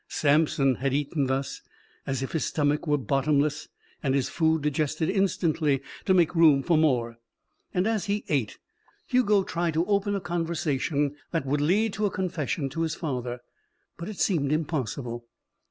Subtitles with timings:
[0.09, 1.61] Samson had eaten thus,
[2.07, 3.67] as if his stomach were bottomless
[4.01, 7.19] and his food digested instantly to make room for more.
[7.71, 8.57] And, as he ate,
[9.07, 13.41] Hugo tried to open a conversation that would lead to a confession to his father.
[13.95, 15.27] But it seemed impossible.